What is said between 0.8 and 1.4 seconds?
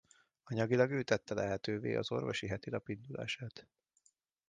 ő tette